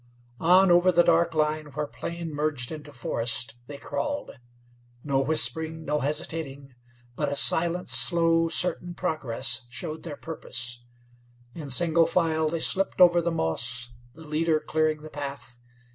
On 0.39 0.71
over 0.71 0.91
the 0.91 1.03
dark 1.03 1.35
line 1.35 1.67
where 1.73 1.85
plain 1.85 2.33
merged 2.33 2.71
into 2.71 2.91
forest 2.91 3.53
they 3.67 3.77
crawled. 3.77 4.31
No 5.03 5.19
whispering, 5.19 5.85
no 5.85 5.99
hesitating; 5.99 6.73
but 7.15 7.29
a 7.29 7.35
silent, 7.35 7.87
slow, 7.87 8.47
certain 8.49 8.95
progress 8.95 9.61
showed 9.69 10.01
their 10.01 10.17
purpose. 10.17 10.83
In 11.53 11.69
single 11.69 12.07
file 12.07 12.47
they 12.49 12.59
slipped 12.59 12.99
over 12.99 13.21
the 13.21 13.29
moss, 13.29 13.91
the 14.15 14.25
leader 14.27 14.59
clearing 14.59 15.03
the 15.03 15.11
path. 15.11 15.59